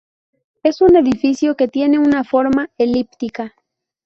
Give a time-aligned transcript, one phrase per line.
[0.63, 3.53] Es un edificio que tiene una forma elíptica.